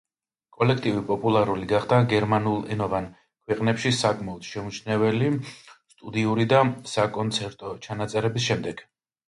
კოლექტივი 0.59 1.01
პოპულარული 1.09 1.67
გახდა 1.71 1.99
გერმანულენოვან 2.13 3.05
ქვეყნებში 3.19 3.93
საკმაოდ 3.99 4.49
შეუმჩნეველი 4.53 5.29
სტუდიური 5.95 6.51
და 6.57 6.65
საკონცერტო 6.97 7.79
ჩანაწერების 7.89 8.51
შემდეგ. 8.53 8.87